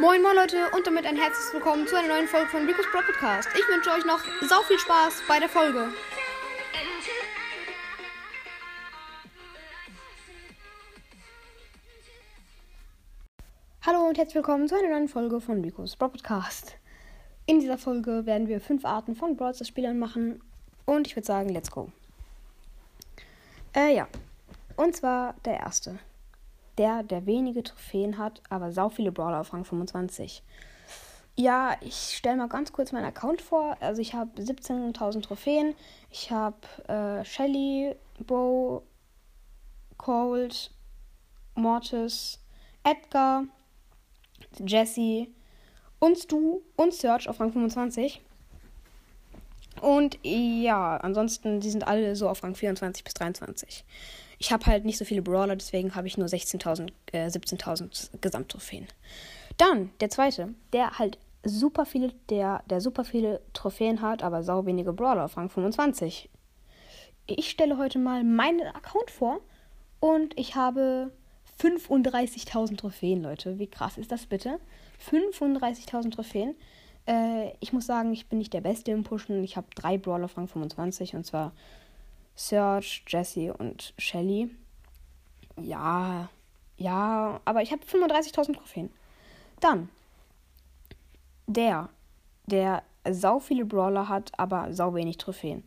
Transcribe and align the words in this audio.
Moin 0.00 0.22
moin 0.22 0.36
Leute 0.36 0.70
und 0.76 0.86
damit 0.86 1.06
ein 1.06 1.16
herzliches 1.16 1.52
Willkommen 1.52 1.84
zu 1.88 1.96
einer 1.96 2.06
neuen 2.06 2.28
Folge 2.28 2.46
von 2.50 2.64
Rico's 2.64 2.86
Pro 2.92 3.00
Podcast. 3.00 3.48
Ich 3.52 3.66
wünsche 3.66 3.90
euch 3.90 4.04
noch 4.04 4.20
sau 4.48 4.62
viel 4.62 4.78
Spaß 4.78 5.22
bei 5.26 5.40
der 5.40 5.48
Folge. 5.48 5.88
Hallo 13.84 14.06
und 14.06 14.16
herzlich 14.16 14.36
willkommen 14.36 14.68
zu 14.68 14.76
einer 14.78 14.90
neuen 14.90 15.08
Folge 15.08 15.40
von 15.40 15.62
Rico's 15.62 15.96
Pro 15.96 16.06
Podcast. 16.06 16.76
In 17.46 17.58
dieser 17.58 17.76
Folge 17.76 18.24
werden 18.24 18.46
wir 18.46 18.60
fünf 18.60 18.84
Arten 18.84 19.16
von 19.16 19.36
Brawl 19.36 19.52
Spielern 19.64 19.98
machen 19.98 20.40
und 20.86 21.08
ich 21.08 21.16
würde 21.16 21.26
sagen, 21.26 21.48
let's 21.48 21.72
go. 21.72 21.90
Äh 23.74 23.96
ja, 23.96 24.06
und 24.76 24.94
zwar 24.94 25.34
der 25.44 25.58
erste 25.58 25.98
der, 26.78 27.02
der 27.02 27.26
wenige 27.26 27.62
Trophäen 27.62 28.18
hat, 28.18 28.42
aber 28.48 28.72
sau 28.72 28.88
viele 28.88 29.12
Brawler 29.12 29.40
auf 29.40 29.52
Rang 29.52 29.64
25. 29.64 30.42
Ja, 31.36 31.76
ich 31.82 32.16
stelle 32.16 32.36
mal 32.36 32.48
ganz 32.48 32.72
kurz 32.72 32.90
meinen 32.90 33.04
Account 33.04 33.42
vor. 33.42 33.76
Also 33.80 34.02
ich 34.02 34.14
habe 34.14 34.40
17.000 34.40 35.22
Trophäen. 35.22 35.74
Ich 36.10 36.32
habe 36.32 36.56
äh, 36.88 37.24
Shelly, 37.24 37.94
Bo, 38.26 38.82
Cold, 39.98 40.72
Mortis, 41.54 42.40
Edgar, 42.82 43.44
Jesse 44.58 45.28
und 46.00 46.18
Stu 46.18 46.62
und 46.76 46.92
Search 46.92 47.28
auf 47.28 47.38
Rang 47.38 47.52
25. 47.52 48.20
Und 49.80 50.18
ja, 50.22 50.96
ansonsten, 50.96 51.60
die 51.60 51.70
sind 51.70 51.86
alle 51.86 52.16
so 52.16 52.28
auf 52.28 52.42
Rang 52.42 52.54
24 52.54 53.04
bis 53.04 53.14
23. 53.14 53.84
Ich 54.38 54.52
habe 54.52 54.66
halt 54.66 54.84
nicht 54.84 54.98
so 54.98 55.04
viele 55.04 55.22
Brawler, 55.22 55.56
deswegen 55.56 55.94
habe 55.94 56.06
ich 56.06 56.16
nur 56.16 56.28
16.000, 56.28 56.90
äh, 57.12 57.26
17.000 57.26 58.10
Gesamttrophäen. 58.20 58.86
Dann 59.56 59.90
der 60.00 60.10
zweite, 60.10 60.54
der 60.72 60.98
halt 60.98 61.18
super 61.44 61.86
viele, 61.86 62.12
der, 62.30 62.62
der 62.70 62.80
super 62.80 63.04
viele 63.04 63.40
Trophäen 63.52 64.00
hat, 64.00 64.22
aber 64.22 64.42
sau 64.42 64.66
wenige 64.66 64.92
Brawler 64.92 65.24
auf 65.24 65.36
Rang 65.36 65.50
25. 65.50 66.30
Ich 67.26 67.50
stelle 67.50 67.78
heute 67.78 67.98
mal 67.98 68.24
meinen 68.24 68.66
Account 68.68 69.10
vor 69.10 69.40
und 70.00 70.38
ich 70.38 70.54
habe 70.54 71.10
35.000 71.60 72.76
Trophäen, 72.76 73.22
Leute. 73.22 73.58
Wie 73.58 73.66
krass 73.66 73.98
ist 73.98 74.12
das 74.12 74.26
bitte? 74.26 74.60
35.000 75.10 76.12
Trophäen. 76.12 76.54
Äh, 77.08 77.52
ich 77.60 77.72
muss 77.72 77.86
sagen, 77.86 78.12
ich 78.12 78.28
bin 78.28 78.38
nicht 78.38 78.52
der 78.52 78.60
Beste 78.60 78.90
im 78.90 79.02
Pushen. 79.02 79.42
Ich 79.42 79.56
habe 79.56 79.66
drei 79.74 79.96
Brawler 79.98 80.26
auf 80.26 80.36
Rang 80.36 80.46
25 80.46 81.16
und 81.16 81.24
zwar 81.24 81.52
Serge, 82.34 83.00
Jesse 83.08 83.54
und 83.54 83.94
Shelly. 83.98 84.50
Ja, 85.60 86.28
ja, 86.76 87.40
aber 87.44 87.62
ich 87.62 87.72
habe 87.72 87.82
35.000 87.84 88.54
Trophäen. 88.54 88.90
Dann 89.60 89.88
der, 91.46 91.88
der 92.46 92.82
sau 93.10 93.40
viele 93.40 93.64
Brawler 93.64 94.08
hat, 94.08 94.30
aber 94.36 94.72
sau 94.72 94.94
wenig 94.94 95.16
Trophäen. 95.16 95.64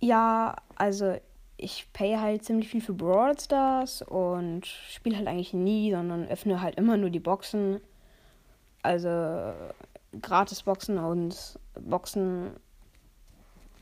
Ja, 0.00 0.56
also 0.76 1.16
ich 1.56 1.88
pay 1.92 2.16
halt 2.16 2.44
ziemlich 2.44 2.68
viel 2.68 2.80
für 2.80 2.92
Brawl 2.92 3.38
Stars 3.38 4.02
und 4.02 4.66
spiele 4.66 5.16
halt 5.16 5.28
eigentlich 5.28 5.54
nie, 5.54 5.92
sondern 5.92 6.28
öffne 6.28 6.60
halt 6.60 6.76
immer 6.76 6.96
nur 6.96 7.10
die 7.10 7.20
Boxen. 7.20 7.80
Also 8.82 9.08
gratis 10.20 10.62
Boxen 10.62 10.98
und 10.98 11.58
Boxen 11.80 12.50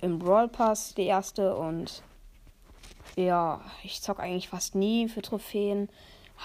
im 0.00 0.18
Brawl 0.18 0.48
Pass 0.48 0.94
die 0.94 1.04
erste 1.04 1.56
und 1.56 2.02
ja, 3.16 3.60
ich 3.82 4.00
zock 4.00 4.20
eigentlich 4.20 4.48
fast 4.48 4.74
nie 4.74 5.08
für 5.08 5.22
Trophäen. 5.22 5.88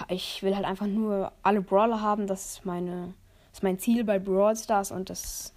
Ich 0.08 0.42
will 0.42 0.54
halt 0.54 0.66
einfach 0.66 0.86
nur 0.86 1.32
alle 1.42 1.62
Brawler 1.62 2.00
haben, 2.00 2.26
das 2.26 2.46
ist 2.46 2.66
meine 2.66 3.14
das 3.50 3.60
ist 3.60 3.62
mein 3.62 3.78
Ziel 3.78 4.04
bei 4.04 4.18
Brawl 4.18 4.56
Stars 4.56 4.90
und 4.90 5.08
das 5.08 5.54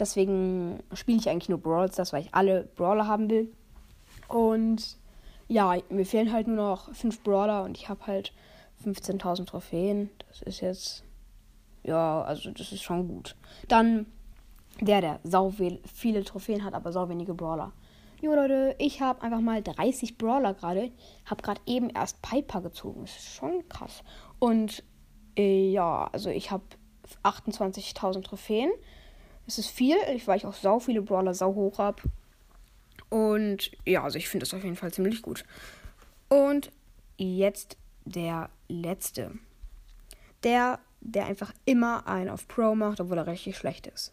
deswegen 0.00 0.82
spiele 0.94 1.18
ich 1.18 1.28
eigentlich 1.28 1.48
nur 1.48 1.60
Brawl 1.60 1.92
Stars, 1.92 2.12
weil 2.12 2.22
ich 2.22 2.34
alle 2.34 2.64
Brawler 2.74 3.06
haben 3.06 3.30
will. 3.30 3.52
Und 4.26 4.96
ja, 5.46 5.76
mir 5.90 6.06
fehlen 6.06 6.32
halt 6.32 6.48
nur 6.48 6.56
noch 6.56 6.92
fünf 6.94 7.22
Brawler 7.22 7.62
und 7.64 7.76
ich 7.76 7.88
habe 7.88 8.06
halt 8.06 8.32
15.000 8.84 9.46
Trophäen. 9.46 10.10
Das 10.28 10.42
ist 10.42 10.60
jetzt 10.60 11.04
ja, 11.82 12.22
also 12.22 12.50
das 12.50 12.72
ist 12.72 12.82
schon 12.82 13.08
gut. 13.08 13.36
Dann 13.68 14.06
der, 14.80 15.00
der 15.00 15.20
sau 15.24 15.50
viele 15.50 16.24
Trophäen 16.24 16.64
hat, 16.64 16.74
aber 16.74 16.92
sau 16.92 17.08
wenige 17.08 17.34
Brawler. 17.34 17.72
Jo 18.22 18.34
Leute, 18.34 18.74
ich 18.78 19.00
habe 19.00 19.22
einfach 19.22 19.40
mal 19.40 19.62
30 19.62 20.18
Brawler 20.18 20.54
gerade. 20.54 20.92
Habe 21.24 21.42
gerade 21.42 21.60
eben 21.66 21.88
erst 21.90 22.20
Piper 22.20 22.60
gezogen. 22.60 23.02
Das 23.02 23.16
ist 23.16 23.34
schon 23.34 23.66
krass. 23.68 24.02
Und 24.38 24.82
äh, 25.36 25.70
ja, 25.70 26.08
also 26.12 26.28
ich 26.28 26.50
habe 26.50 26.64
28.000 27.24 28.22
Trophäen. 28.22 28.70
Das 29.46 29.58
ist 29.58 29.68
viel, 29.68 29.96
weil 30.26 30.36
ich 30.36 30.46
auch 30.46 30.54
sau 30.54 30.78
viele 30.80 31.02
Brawler 31.02 31.34
sau 31.34 31.54
hoch 31.54 31.78
habe. 31.78 32.02
Und 33.08 33.70
ja, 33.86 34.04
also 34.04 34.18
ich 34.18 34.28
finde 34.28 34.44
das 34.44 34.54
auf 34.54 34.62
jeden 34.62 34.76
Fall 34.76 34.92
ziemlich 34.92 35.22
gut. 35.22 35.44
Und 36.28 36.70
jetzt 37.16 37.76
der 38.04 38.50
letzte. 38.68 39.32
Der, 40.44 40.78
der 41.00 41.26
einfach 41.26 41.52
immer 41.64 42.06
einen 42.06 42.30
auf 42.30 42.48
Pro 42.48 42.74
macht, 42.74 43.00
obwohl 43.00 43.18
er 43.18 43.26
richtig 43.26 43.56
schlecht 43.56 43.86
ist. 43.86 44.12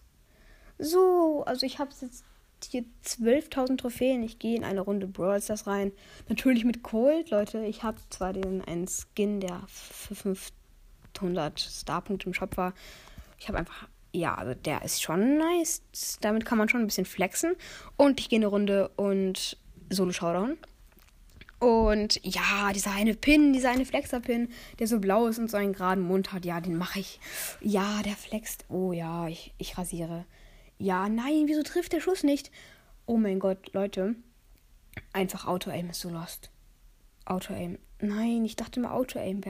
So, 0.79 1.43
also 1.45 1.65
ich 1.65 1.79
habe 1.79 1.91
jetzt 1.99 2.23
hier 2.65 2.85
12.000 3.05 3.77
Trophäen. 3.77 4.23
Ich 4.23 4.39
gehe 4.39 4.55
in 4.55 4.63
eine 4.63 4.81
Runde 4.81 5.07
Brawl 5.07 5.41
Stars 5.41 5.67
rein. 5.67 5.91
Natürlich 6.29 6.65
mit 6.65 6.83
Cold, 6.83 7.29
Leute. 7.29 7.63
Ich 7.65 7.83
habe 7.83 7.99
zwar 8.09 8.33
den 8.33 8.63
einen 8.63 8.87
Skin, 8.87 9.39
der 9.39 9.61
für 9.67 10.15
500 10.15 11.59
Starpunkte 11.59 12.27
im 12.27 12.33
Shop 12.33 12.57
war. 12.57 12.73
Ich 13.39 13.47
habe 13.47 13.59
einfach, 13.59 13.87
ja, 14.11 14.35
also 14.35 14.53
der 14.53 14.83
ist 14.83 15.01
schon 15.01 15.37
nice. 15.37 15.81
Damit 16.21 16.45
kann 16.45 16.57
man 16.57 16.69
schon 16.69 16.81
ein 16.81 16.87
bisschen 16.87 17.05
flexen. 17.05 17.55
Und 17.95 18.19
ich 18.19 18.29
gehe 18.29 18.39
eine 18.39 18.47
Runde 18.47 18.89
und 18.95 19.57
Solo 19.89 20.11
Showdown. 20.11 20.57
Und 21.59 22.23
ja, 22.23 22.72
dieser 22.73 22.91
eine 22.91 23.16
Pin, 23.16 23.51
dieser 23.51 23.72
eine 23.72 23.85
Flexer-Pin, 23.85 24.50
der 24.78 24.88
so 24.88 25.00
blau 25.00 25.28
ist 25.28 25.40
und 25.40 25.50
so 25.50 25.57
einen 25.57 25.73
geraden 25.73 26.03
Mund 26.03 26.31
hat, 26.31 26.45
ja, 26.45 26.62
den 26.62 26.78
mache 26.78 27.00
ich. 27.00 27.19
Ja, 27.62 28.01
der 28.03 28.16
flext. 28.16 28.66
Oh 28.69 28.91
ja, 28.91 29.28
ich, 29.28 29.53
ich 29.57 29.78
rasiere. 29.78 30.25
Ja, 30.78 31.09
nein, 31.09 31.45
wieso 31.47 31.63
trifft 31.63 31.94
der 31.94 32.01
Schuss 32.01 32.23
nicht? 32.23 32.51
Oh 33.07 33.18
mein 33.18 33.40
Gott, 33.40 33.73
Leute. 33.73 34.16
Einfach 35.13 35.47
Auto-Aim 35.47 35.90
ist 35.90 36.01
so 36.01 36.09
lost. 36.09 36.51
Auto-Aim. 37.25 37.79
Nein, 38.00 38.45
ich 38.45 38.56
dachte 38.56 38.79
immer 38.79 38.94
Auto-Aim 38.94 39.41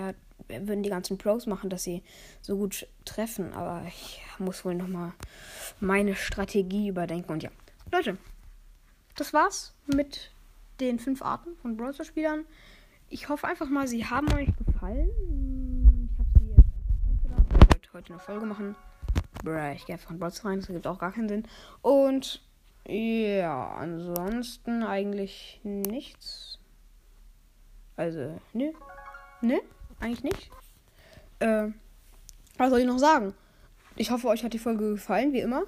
würden 0.48 0.84
die 0.84 0.90
ganzen 0.90 1.18
Pros 1.18 1.46
machen, 1.46 1.70
dass 1.70 1.84
sie 1.84 2.04
so 2.42 2.56
gut 2.56 2.88
treffen. 3.04 3.54
Aber 3.54 3.86
ich 3.88 4.22
muss 4.40 4.64
wohl 4.64 4.76
nochmal 4.76 5.12
meine 5.82 6.16
Strategie 6.16 6.88
überdenken. 6.88 7.34
Und 7.34 7.44
ja, 7.44 7.52
Leute, 7.92 8.18
das 9.16 9.34
war's 9.34 9.74
mit 9.88 10.32
den 10.80 11.00
fünf 11.00 11.22
Arten 11.22 11.56
von 11.62 11.78
Browser-Spielern. 11.78 12.46
Ich 13.10 13.30
hoffe 13.30 13.48
einfach 13.48 13.70
mal, 13.70 13.88
sie 13.88 14.06
haben 14.06 14.32
euch 14.34 14.50
gefallen. 14.66 15.10
Ich 16.12 16.20
habe 16.20 16.30
sie 16.40 16.50
jetzt 16.50 16.60
einfach 16.60 17.38
ausgedacht. 17.38 17.80
Ich 17.82 17.94
wollte 17.94 17.94
heute 17.94 18.14
eine 18.14 18.20
Folge 18.20 18.46
machen. 18.46 18.76
Bruh, 19.44 19.72
ich 19.74 19.86
gehe 19.86 19.96
einfach 19.96 20.12
in 20.12 20.20
Bots 20.20 20.44
rein, 20.44 20.60
das 20.60 20.68
gibt 20.68 20.88
auch 20.88 21.00
gar 21.00 21.12
keinen 21.12 21.30
Sinn. 21.30 21.44
Und 21.82 22.44
ja, 22.88 23.70
ansonsten 23.72 24.84
eigentlich 24.84 25.60
nichts. 25.64 26.60
Also, 27.96 28.40
ne? 28.54 28.74
Ne? 29.42 29.60
Eigentlich 30.00 30.24
nicht. 30.24 30.52
Äh, 31.40 31.70
was 32.58 32.70
soll 32.70 32.80
ich 32.80 32.86
noch 32.86 33.00
sagen? 33.00 33.34
Ich 33.96 34.12
hoffe, 34.12 34.28
euch 34.28 34.44
hat 34.44 34.54
die 34.54 34.60
Folge 34.60 34.92
gefallen, 34.92 35.34
wie 35.34 35.40
immer. 35.40 35.64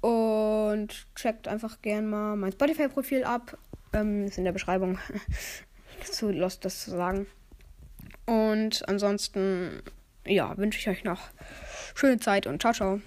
Und 0.00 1.06
checkt 1.14 1.46
einfach 1.46 1.82
gern 1.82 2.08
mal 2.08 2.36
mein 2.36 2.52
Spotify-Profil 2.52 3.24
ab. 3.24 3.58
Ähm, 3.92 4.26
ist 4.26 4.38
in 4.38 4.44
der 4.44 4.52
Beschreibung. 4.52 4.98
zu 6.04 6.30
lost, 6.30 6.64
das 6.64 6.84
zu 6.84 6.90
sagen. 6.90 7.26
Und 8.26 8.88
ansonsten, 8.88 9.82
ja, 10.26 10.56
wünsche 10.56 10.78
ich 10.78 10.88
euch 10.88 11.04
noch 11.04 11.30
schöne 11.94 12.18
Zeit 12.18 12.46
und 12.46 12.60
ciao, 12.60 12.72
ciao. 12.72 13.00